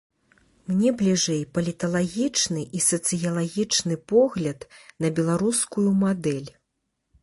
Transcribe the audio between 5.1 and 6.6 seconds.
беларускую мадэль.